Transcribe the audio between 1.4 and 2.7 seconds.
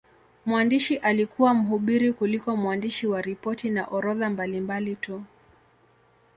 mhubiri kuliko